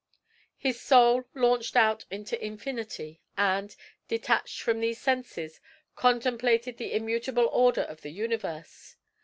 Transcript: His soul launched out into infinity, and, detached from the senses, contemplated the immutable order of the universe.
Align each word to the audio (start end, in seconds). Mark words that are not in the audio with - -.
His 0.57 0.81
soul 0.81 1.25
launched 1.35 1.75
out 1.75 2.05
into 2.09 2.43
infinity, 2.43 3.21
and, 3.37 3.75
detached 4.07 4.59
from 4.63 4.79
the 4.79 4.95
senses, 4.95 5.61
contemplated 5.95 6.77
the 6.77 6.95
immutable 6.95 7.45
order 7.45 7.81
of 7.83 8.01
the 8.01 8.09
universe. 8.09 8.95